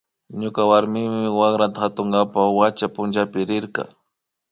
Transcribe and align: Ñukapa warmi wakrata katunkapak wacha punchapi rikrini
Ñukapa 0.39 0.69
warmi 0.71 1.01
wakrata 1.39 1.79
katunkapak 1.83 2.47
wacha 2.59 2.85
punchapi 2.95 3.39
rikrini 3.49 3.83